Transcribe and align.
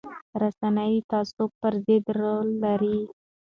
رسنۍ 0.41 0.93
د 1.01 1.05
تعصب 1.09 1.49
پر 1.61 1.73
ضد 1.85 2.05
رول 2.21 2.47
لري 2.63 2.99